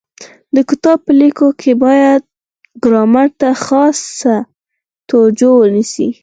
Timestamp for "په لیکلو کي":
1.05-1.71